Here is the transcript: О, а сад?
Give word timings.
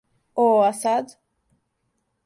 О, 0.43 0.45
а 0.69 0.71
сад? 0.81 1.05